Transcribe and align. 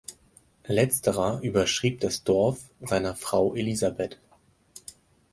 Letzterer 0.65 1.41
überschrieb 1.43 1.99
das 1.99 2.23
Dorf 2.23 2.57
seiner 2.79 3.13
Frau 3.15 3.53
Elisabeth. 3.53 4.19